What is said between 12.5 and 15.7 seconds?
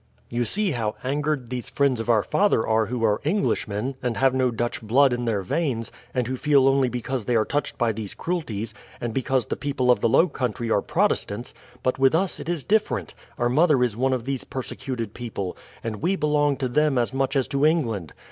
different, our mother is one of these persecuted people,